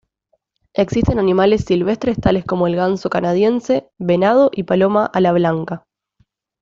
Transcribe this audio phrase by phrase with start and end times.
[0.73, 5.83] Existen animales silvestres tales como el ganso canadiense, venado y paloma ala blanca.